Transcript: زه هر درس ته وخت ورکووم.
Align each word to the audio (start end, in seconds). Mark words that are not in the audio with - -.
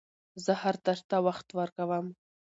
زه 0.43 0.53
هر 0.61 0.75
درس 0.85 1.01
ته 1.09 1.17
وخت 1.27 1.47
ورکووم. 1.59 2.07